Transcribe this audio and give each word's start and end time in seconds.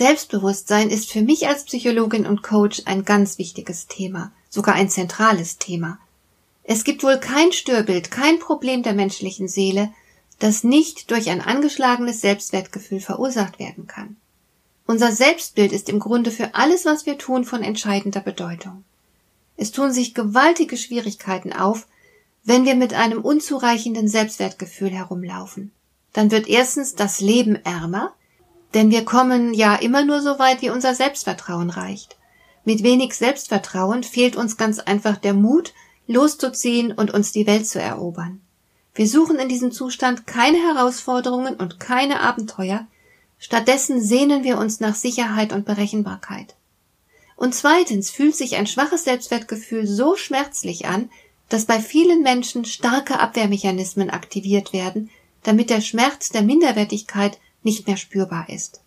Selbstbewusstsein 0.00 0.88
ist 0.88 1.12
für 1.12 1.20
mich 1.20 1.46
als 1.46 1.64
Psychologin 1.64 2.24
und 2.26 2.42
Coach 2.42 2.80
ein 2.86 3.04
ganz 3.04 3.36
wichtiges 3.36 3.86
Thema, 3.86 4.32
sogar 4.48 4.74
ein 4.74 4.88
zentrales 4.88 5.58
Thema. 5.58 5.98
Es 6.62 6.84
gibt 6.84 7.02
wohl 7.02 7.18
kein 7.18 7.52
Störbild, 7.52 8.10
kein 8.10 8.38
Problem 8.38 8.82
der 8.82 8.94
menschlichen 8.94 9.46
Seele, 9.46 9.92
das 10.38 10.64
nicht 10.64 11.10
durch 11.10 11.28
ein 11.28 11.42
angeschlagenes 11.42 12.22
Selbstwertgefühl 12.22 13.00
verursacht 13.00 13.58
werden 13.58 13.86
kann. 13.88 14.16
Unser 14.86 15.12
Selbstbild 15.12 15.70
ist 15.70 15.90
im 15.90 16.00
Grunde 16.00 16.30
für 16.30 16.54
alles, 16.54 16.86
was 16.86 17.04
wir 17.04 17.18
tun, 17.18 17.44
von 17.44 17.62
entscheidender 17.62 18.20
Bedeutung. 18.20 18.84
Es 19.58 19.70
tun 19.70 19.92
sich 19.92 20.14
gewaltige 20.14 20.78
Schwierigkeiten 20.78 21.52
auf, 21.52 21.86
wenn 22.42 22.64
wir 22.64 22.74
mit 22.74 22.94
einem 22.94 23.20
unzureichenden 23.20 24.08
Selbstwertgefühl 24.08 24.92
herumlaufen. 24.92 25.72
Dann 26.14 26.30
wird 26.30 26.48
erstens 26.48 26.94
das 26.94 27.20
Leben 27.20 27.56
ärmer, 27.66 28.14
denn 28.74 28.90
wir 28.90 29.04
kommen 29.04 29.54
ja 29.54 29.74
immer 29.74 30.04
nur 30.04 30.20
so 30.20 30.38
weit, 30.38 30.62
wie 30.62 30.70
unser 30.70 30.94
Selbstvertrauen 30.94 31.70
reicht. 31.70 32.16
Mit 32.64 32.82
wenig 32.82 33.14
Selbstvertrauen 33.14 34.02
fehlt 34.02 34.36
uns 34.36 34.56
ganz 34.56 34.78
einfach 34.78 35.16
der 35.16 35.34
Mut, 35.34 35.72
loszuziehen 36.06 36.92
und 36.92 37.12
uns 37.12 37.32
die 37.32 37.46
Welt 37.46 37.66
zu 37.66 37.80
erobern. 37.80 38.40
Wir 38.94 39.08
suchen 39.08 39.38
in 39.38 39.48
diesem 39.48 39.72
Zustand 39.72 40.26
keine 40.26 40.58
Herausforderungen 40.58 41.54
und 41.54 41.80
keine 41.80 42.20
Abenteuer, 42.20 42.86
stattdessen 43.38 44.02
sehnen 44.02 44.44
wir 44.44 44.58
uns 44.58 44.80
nach 44.80 44.94
Sicherheit 44.94 45.52
und 45.52 45.64
Berechenbarkeit. 45.64 46.54
Und 47.36 47.54
zweitens 47.54 48.10
fühlt 48.10 48.36
sich 48.36 48.56
ein 48.56 48.66
schwaches 48.66 49.04
Selbstwertgefühl 49.04 49.86
so 49.86 50.16
schmerzlich 50.16 50.86
an, 50.86 51.08
dass 51.48 51.64
bei 51.64 51.80
vielen 51.80 52.22
Menschen 52.22 52.64
starke 52.64 53.18
Abwehrmechanismen 53.18 54.10
aktiviert 54.10 54.72
werden, 54.72 55.10
damit 55.42 55.70
der 55.70 55.80
Schmerz 55.80 56.28
der 56.28 56.42
Minderwertigkeit 56.42 57.38
nicht 57.62 57.86
mehr 57.86 57.96
spürbar 57.96 58.48
ist. 58.48 58.80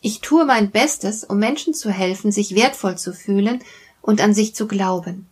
Ich 0.00 0.20
tue 0.20 0.44
mein 0.44 0.70
Bestes, 0.70 1.24
um 1.24 1.38
Menschen 1.38 1.74
zu 1.74 1.90
helfen, 1.90 2.32
sich 2.32 2.54
wertvoll 2.54 2.96
zu 2.96 3.12
fühlen 3.12 3.62
und 4.02 4.20
an 4.20 4.32
sich 4.32 4.54
zu 4.54 4.66
glauben. 4.66 5.26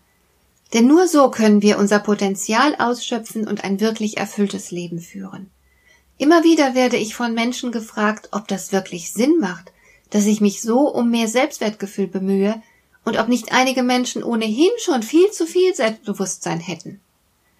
Denn 0.74 0.86
nur 0.86 1.08
so 1.08 1.30
können 1.30 1.62
wir 1.62 1.78
unser 1.78 1.98
Potenzial 1.98 2.76
ausschöpfen 2.78 3.48
und 3.48 3.64
ein 3.64 3.80
wirklich 3.80 4.18
erfülltes 4.18 4.70
Leben 4.70 5.00
führen. 5.00 5.50
Immer 6.18 6.44
wieder 6.44 6.74
werde 6.74 6.96
ich 6.96 7.14
von 7.14 7.32
Menschen 7.32 7.72
gefragt, 7.72 8.28
ob 8.32 8.48
das 8.48 8.72
wirklich 8.72 9.12
Sinn 9.12 9.38
macht, 9.38 9.72
dass 10.10 10.26
ich 10.26 10.40
mich 10.40 10.60
so 10.60 10.80
um 10.80 11.10
mehr 11.10 11.28
Selbstwertgefühl 11.28 12.08
bemühe 12.08 12.60
und 13.04 13.18
ob 13.18 13.28
nicht 13.28 13.52
einige 13.52 13.82
Menschen 13.82 14.22
ohnehin 14.22 14.70
schon 14.78 15.02
viel 15.02 15.30
zu 15.30 15.46
viel 15.46 15.74
Selbstbewusstsein 15.74 16.60
hätten. 16.60 17.00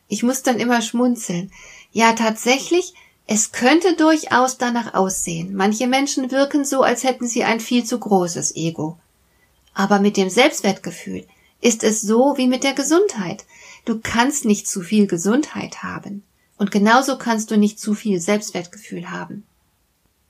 Ich 0.09 0.23
muss 0.23 0.43
dann 0.43 0.59
immer 0.59 0.83
schmunzeln. 0.83 1.53
Ja, 1.93 2.13
tatsächlich 2.13 2.95
es 3.31 3.53
könnte 3.53 3.95
durchaus 3.95 4.57
danach 4.57 4.95
aussehen. 4.95 5.55
Manche 5.55 5.87
Menschen 5.87 6.31
wirken 6.31 6.65
so, 6.65 6.81
als 6.81 7.05
hätten 7.05 7.29
sie 7.29 7.45
ein 7.45 7.61
viel 7.61 7.85
zu 7.85 7.99
großes 7.99 8.57
Ego. 8.57 8.99
Aber 9.75 10.01
mit 10.01 10.17
dem 10.17 10.31
Selbstwertgefühl 10.31 11.27
ist 11.61 11.85
es 11.85 12.01
so 12.01 12.39
wie 12.39 12.47
mit 12.47 12.65
der 12.65 12.73
Gesundheit. 12.73 13.45
Du 13.85 14.01
kannst 14.03 14.47
nicht 14.47 14.67
zu 14.67 14.81
viel 14.81 15.07
Gesundheit 15.07 15.83
haben. 15.83 16.25
Und 16.57 16.71
genauso 16.71 17.19
kannst 17.19 17.51
du 17.51 17.59
nicht 17.59 17.79
zu 17.79 17.93
viel 17.93 18.19
Selbstwertgefühl 18.19 19.11
haben. 19.11 19.47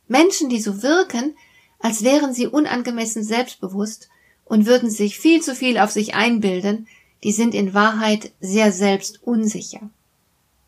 Menschen, 0.08 0.48
die 0.48 0.60
so 0.60 0.82
wirken, 0.82 1.36
als 1.78 2.02
wären 2.02 2.34
sie 2.34 2.48
unangemessen 2.48 3.22
selbstbewusst 3.22 4.08
und 4.44 4.66
würden 4.66 4.90
sich 4.90 5.20
viel 5.20 5.40
zu 5.40 5.54
viel 5.54 5.78
auf 5.78 5.92
sich 5.92 6.16
einbilden, 6.16 6.88
die 7.22 7.32
sind 7.32 7.54
in 7.54 7.74
Wahrheit 7.74 8.32
sehr 8.40 8.72
selbstunsicher. 8.72 9.88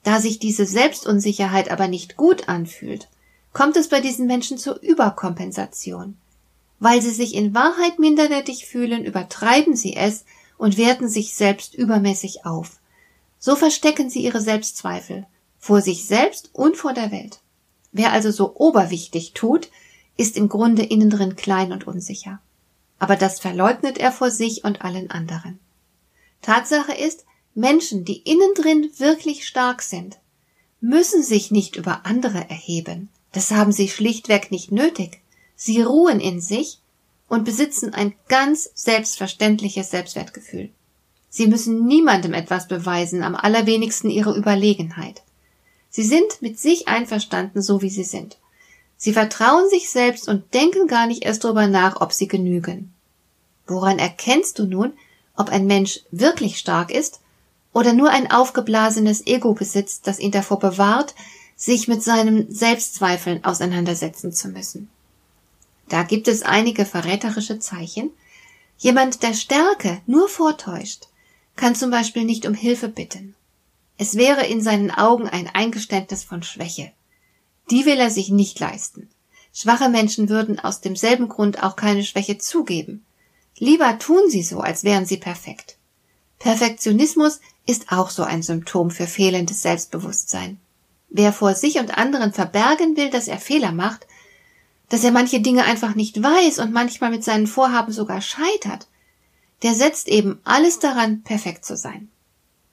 Da 0.03 0.21
sich 0.21 0.39
diese 0.39 0.67
Selbstunsicherheit 0.67 1.71
aber 1.71 1.89
nicht 1.89 2.17
gut 2.17 2.49
anfühlt, 2.49 3.09
kommt 3.53 3.77
es 3.77 3.89
bei 3.89 4.01
diesen 4.01 4.27
Menschen 4.27 4.59
zur 4.59 4.81
Überkompensation. 4.81 6.17
Weil 6.79 7.03
sie 7.03 7.11
sich 7.11 7.35
in 7.35 7.55
Wahrheit 7.55 7.99
minderwertig 7.99 8.67
fühlen, 8.67 9.05
übertreiben 9.05 9.77
sie 9.77 9.95
es 9.97 10.25
und 10.57 10.79
werten 10.79 11.09
sich 11.09 11.35
selbst 11.35 11.75
übermäßig 11.75 12.47
auf. 12.47 12.79
So 13.39 13.57
verstecken 13.57 14.11
sie 14.11 14.23
ihre 14.23 14.41
Selbstzweifel 14.41 15.27
vor 15.61 15.83
sich 15.83 16.07
selbst 16.07 16.51
und 16.55 16.77
vor 16.77 16.95
der 16.95 17.13
Welt. 17.13 17.41
Wer 17.93 18.13
also 18.13 18.31
so 18.31 18.57
oberwichtig 18.57 19.35
tut, 19.35 19.69
ist 20.17 20.37
im 20.37 20.49
Grunde 20.49 20.83
innen 20.83 21.11
drin 21.11 21.37
klein 21.37 21.73
und 21.73 21.87
unsicher. 21.87 22.41
Aber 22.99 23.17
das 23.17 23.41
verleugnet 23.41 23.99
er 23.99 24.11
vor 24.11 24.31
sich 24.31 24.65
und 24.65 24.83
allen 24.83 25.11
anderen. 25.11 25.59
Tatsache 26.43 26.93
ist, 26.93 27.25
Menschen, 27.55 28.05
die 28.05 28.19
innen 28.19 28.55
drin 28.55 28.91
wirklich 28.99 29.47
stark 29.47 29.83
sind, 29.83 30.19
müssen 30.81 31.23
sich 31.23 31.51
nicht 31.51 31.77
über 31.77 32.07
andere 32.07 32.49
erheben. 32.49 33.09
Das 33.33 33.51
haben 33.51 33.73
sie 33.73 33.89
schlichtweg 33.89 34.51
nicht 34.51 34.73
nötig. 34.73 35.21
Sie 35.57 35.83
ruhen 35.83 36.21
in 36.21 36.41
sich 36.41 36.79
und 37.29 37.45
besitzen 37.45 37.93
ein 37.95 38.15
ganz 38.29 38.71
selbstverständliches 38.75 39.91
Selbstwertgefühl. 39.91 40.71
Sie 41.29 41.47
müssen 41.47 41.87
niemandem 41.87 42.35
etwas 42.35 42.67
beweisen, 42.67 43.23
am 43.23 43.37
allerwenigsten 43.37 44.11
ihre 44.11 44.37
Überlegenheit. 44.37 45.23
Sie 45.91 46.03
sind 46.03 46.41
mit 46.41 46.59
sich 46.59 46.89
einverstanden, 46.89 47.63
so 47.63 47.83
wie 47.83 47.91
sie 47.91 48.05
sind. 48.05 48.39
Sie 48.97 49.13
vertrauen 49.13 49.69
sich 49.69 49.91
selbst 49.91 50.29
und 50.29 50.53
denken 50.55 50.87
gar 50.87 51.07
nicht 51.07 51.25
erst 51.25 51.45
darüber 51.45 51.67
nach, 51.67 52.01
ob 52.01 52.13
sie 52.13 52.29
genügen. 52.29 52.93
Woran 53.67 53.99
erkennst 53.99 54.59
du 54.59 54.67
nun, 54.67 54.93
ob 55.37 55.51
ein 55.51 55.67
Mensch 55.67 56.01
wirklich 56.11 56.59
stark 56.59 56.91
ist 56.91 57.21
oder 57.73 57.93
nur 57.93 58.11
ein 58.11 58.31
aufgeblasenes 58.31 59.27
Ego 59.27 59.55
besitzt, 59.55 60.07
das 60.07 60.19
ihn 60.19 60.33
davor 60.33 60.59
bewahrt, 60.59 61.15
sich 61.57 61.89
mit 61.89 62.03
seinen 62.03 62.53
Selbstzweifeln 62.53 63.45
auseinandersetzen 63.45 64.33
zu 64.33 64.49
müssen. 64.49 64.89
Da 65.89 66.05
gibt 66.05 66.29
es 66.29 66.43
einige 66.43 66.85
verräterische 66.85 67.59
Zeichen. 67.59 68.11
Jemand, 68.79 69.23
der 69.23 69.35
Stärke 69.35 70.01
nur 70.07 70.29
vortäuscht, 70.29 71.09
kann 71.57 71.75
zum 71.75 71.91
Beispiel 71.91 72.25
nicht 72.25 72.47
um 72.47 72.55
Hilfe 72.55 72.89
bitten. 72.89 73.35
Es 73.99 74.15
wäre 74.15 74.47
in 74.47 74.63
seinen 74.63 74.91
Augen 74.91 75.29
ein 75.29 75.49
Eingeständnis 75.49 76.25
von 76.25 76.43
Schwäche. 76.43 76.93
Die 77.71 77.85
will 77.85 77.99
er 77.99 78.11
sich 78.11 78.31
nicht 78.31 78.59
leisten. 78.59 79.11
Schwache 79.53 79.91
Menschen 79.91 80.29
würden 80.29 80.59
aus 80.59 80.81
demselben 80.81 81.29
Grund 81.29 81.63
auch 81.63 81.77
keine 81.77 82.05
Schwäche 82.05 82.39
zugeben. 82.39 83.05
Lieber 83.59 83.99
tun 83.99 84.31
sie 84.31 84.43
so, 84.43 84.61
als 84.61 84.85
wären 84.85 85.05
sie 85.05 85.19
perfekt. 85.19 85.77
Perfektionismus 86.39 87.41
ist 87.67 87.93
auch 87.93 88.11
so 88.11 88.23
ein 88.23 88.43
Symptom 88.43 88.91
für 88.91 89.07
fehlendes 89.07 89.63
Selbstbewusstsein. 89.63 90.59
Wer 91.09 91.33
vor 91.33 91.55
sich 91.55 91.79
und 91.79 91.97
anderen 91.99 92.33
verbergen 92.33 92.97
will, 92.97 93.11
dass 93.11 93.29
er 93.29 93.39
Fehler 93.39 93.73
macht, 93.73 94.07
dass 94.89 95.05
er 95.05 95.13
manche 95.13 95.41
Dinge 95.41 95.65
einfach 95.65 95.95
nicht 95.95 96.23
weiß 96.23 96.59
und 96.59 96.73
manchmal 96.73 97.11
mit 97.11 97.25
seinen 97.25 97.47
Vorhaben 97.47 97.93
sogar 97.93 98.21
scheitert, 98.21 98.89
der 99.63 99.75
setzt 99.75 100.09
eben 100.09 100.41
alles 100.45 100.79
daran, 100.79 101.23
perfekt 101.23 101.65
zu 101.65 101.77
sein. 101.77 102.09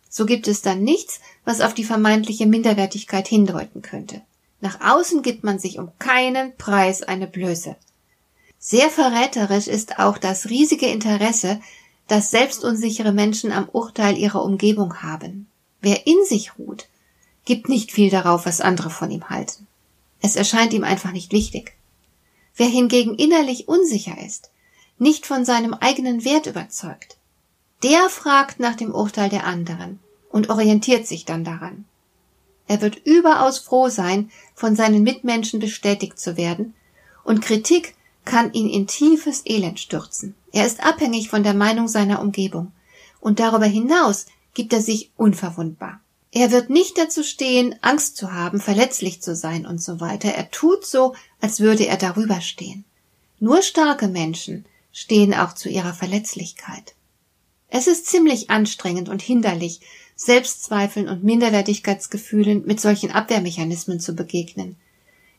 So 0.10 0.26
gibt 0.26 0.48
es 0.48 0.62
dann 0.62 0.84
nichts, 0.84 1.20
was 1.46 1.62
auf 1.62 1.74
die 1.74 1.84
vermeintliche 1.84 2.46
Minderwertigkeit 2.46 3.28
hindeuten 3.28 3.82
könnte. 3.82 4.22
Nach 4.62 4.82
außen 4.82 5.22
gibt 5.22 5.44
man 5.44 5.60
sich 5.60 5.78
um 5.78 5.92
keinen 6.00 6.56
Preis 6.58 7.04
eine 7.04 7.28
Blöße. 7.28 7.76
Sehr 8.58 8.90
verräterisch 8.90 9.68
ist 9.68 10.00
auch 10.00 10.18
das 10.18 10.50
riesige 10.50 10.88
Interesse, 10.88 11.62
das 12.08 12.32
selbstunsichere 12.32 13.12
Menschen 13.12 13.52
am 13.52 13.68
Urteil 13.70 14.18
ihrer 14.18 14.44
Umgebung 14.44 15.02
haben. 15.02 15.48
Wer 15.82 16.08
in 16.08 16.26
sich 16.26 16.58
ruht, 16.58 16.88
gibt 17.46 17.70
nicht 17.70 17.92
viel 17.92 18.10
darauf, 18.10 18.46
was 18.46 18.62
andere 18.62 18.90
von 18.90 19.12
ihm 19.12 19.30
halten. 19.30 19.68
Es 20.22 20.36
erscheint 20.36 20.74
ihm 20.74 20.84
einfach 20.84 21.12
nicht 21.12 21.32
wichtig. 21.32 21.78
Wer 22.56 22.68
hingegen 22.68 23.16
innerlich 23.16 23.68
unsicher 23.68 24.18
ist, 24.26 24.50
nicht 24.98 25.26
von 25.26 25.46
seinem 25.46 25.74
eigenen 25.76 26.26
Wert 26.26 26.48
überzeugt, 26.48 27.18
der 27.84 28.10
fragt 28.10 28.60
nach 28.60 28.76
dem 28.76 28.94
Urteil 28.94 29.30
der 29.30 29.46
anderen 29.46 30.00
und 30.30 30.50
orientiert 30.50 31.06
sich 31.06 31.26
dann 31.26 31.44
daran. 31.44 31.86
Er 32.68 32.82
wird 32.82 32.98
überaus 33.06 33.60
froh 33.60 33.90
sein, 33.90 34.32
von 34.56 34.76
seinen 34.76 35.04
Mitmenschen 35.04 35.60
bestätigt 35.60 36.20
zu 36.20 36.36
werden, 36.36 36.74
und 37.24 37.42
Kritik 37.42 37.96
kann 38.28 38.54
ihn 38.54 38.70
in 38.70 38.88
tiefes 38.88 39.42
Elend 39.46 39.80
stürzen. 39.80 40.36
Er 40.52 40.68
ist 40.68 40.84
abhängig 40.84 41.30
von 41.30 41.44
der 41.44 41.54
Meinung 41.54 41.88
seiner 41.88 42.22
Umgebung. 42.22 42.74
Und 43.22 43.40
darüber 43.40 43.66
hinaus 43.66 44.26
gibt 44.54 44.74
er 44.74 44.82
sich 44.82 45.12
unverwundbar. 45.16 46.02
Er 46.32 46.52
wird 46.52 46.70
nicht 46.70 46.98
dazu 46.98 47.24
stehen, 47.24 47.76
Angst 47.82 48.18
zu 48.18 48.34
haben, 48.34 48.60
verletzlich 48.60 49.22
zu 49.22 49.34
sein 49.36 49.66
und 49.66 49.82
so 49.82 50.02
weiter. 50.02 50.30
Er 50.30 50.52
tut 50.52 50.86
so, 50.86 51.16
als 51.40 51.62
würde 51.62 51.88
er 51.88 51.98
darüber 51.98 52.42
stehen. 52.42 52.84
Nur 53.40 53.62
starke 53.62 54.08
Menschen 54.08 54.66
stehen 54.92 55.34
auch 55.34 55.54
zu 55.54 55.70
ihrer 55.70 55.94
Verletzlichkeit. 55.94 56.96
Es 57.70 57.88
ist 57.88 58.08
ziemlich 58.08 58.50
anstrengend 58.50 59.10
und 59.10 59.22
hinderlich, 59.22 59.80
Selbstzweifeln 60.16 61.08
und 61.08 61.24
Minderwertigkeitsgefühlen 61.24 62.66
mit 62.66 62.82
solchen 62.82 63.12
Abwehrmechanismen 63.12 64.00
zu 64.00 64.16
begegnen. 64.16 64.76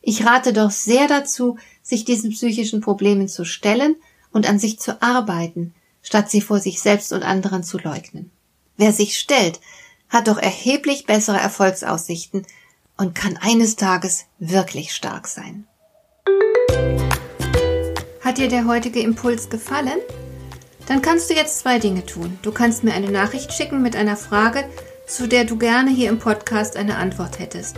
Ich 0.01 0.25
rate 0.25 0.53
doch 0.53 0.71
sehr 0.71 1.07
dazu, 1.07 1.57
sich 1.81 2.05
diesen 2.05 2.31
psychischen 2.31 2.81
Problemen 2.81 3.27
zu 3.27 3.45
stellen 3.45 3.95
und 4.31 4.47
an 4.47 4.59
sich 4.59 4.79
zu 4.79 5.01
arbeiten, 5.01 5.73
statt 6.01 6.29
sie 6.29 6.41
vor 6.41 6.59
sich 6.59 6.81
selbst 6.81 7.11
und 7.11 7.23
anderen 7.23 7.63
zu 7.63 7.77
leugnen. 7.77 8.31
Wer 8.77 8.93
sich 8.93 9.17
stellt, 9.17 9.59
hat 10.07 10.27
doch 10.27 10.37
erheblich 10.37 11.05
bessere 11.05 11.37
Erfolgsaussichten 11.37 12.45
und 12.97 13.15
kann 13.15 13.37
eines 13.37 13.75
Tages 13.75 14.25
wirklich 14.39 14.93
stark 14.93 15.27
sein. 15.27 15.67
Hat 18.21 18.37
dir 18.37 18.47
der 18.47 18.65
heutige 18.65 18.99
Impuls 19.01 19.49
gefallen? 19.49 19.99
Dann 20.87 21.01
kannst 21.01 21.29
du 21.29 21.35
jetzt 21.35 21.59
zwei 21.59 21.79
Dinge 21.79 22.05
tun. 22.05 22.39
Du 22.41 22.51
kannst 22.51 22.83
mir 22.83 22.93
eine 22.93 23.11
Nachricht 23.11 23.53
schicken 23.53 23.81
mit 23.81 23.95
einer 23.95 24.17
Frage, 24.17 24.65
zu 25.07 25.27
der 25.27 25.45
du 25.45 25.57
gerne 25.57 25.91
hier 25.91 26.09
im 26.09 26.19
Podcast 26.19 26.77
eine 26.77 26.97
Antwort 26.97 27.39
hättest. 27.39 27.77